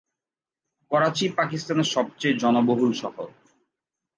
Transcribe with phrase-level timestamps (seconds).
[0.91, 3.27] করাচী পাকিস্তানের সবচেয়ে জনবহুল শহর।